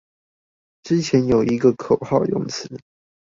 [0.81, 2.79] 之前有一個口號用詞